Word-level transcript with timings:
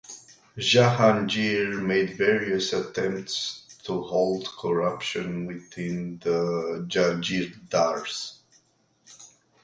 Jahangir 0.57 1.79
made 1.79 2.17
various 2.17 2.73
attempts 2.73 3.77
to 3.83 4.01
halt 4.01 4.47
corruption 4.57 5.45
within 5.45 6.17
the 6.23 6.83
jagirdars. 6.89 8.39